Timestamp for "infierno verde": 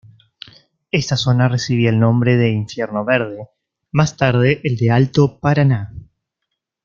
2.49-3.49